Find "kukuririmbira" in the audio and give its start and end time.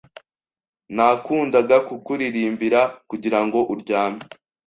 1.87-2.81